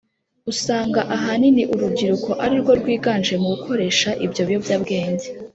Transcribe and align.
usanga 0.51 0.99
ahanini 1.15 1.63
urubyiruko 1.73 2.29
ari 2.43 2.55
rwo 2.61 2.71
rwiganje 2.79 3.33
mu 3.41 3.47
gukoresha 3.53 4.09
ibyo 4.25 4.41
biyobyabwenge. 4.47 5.27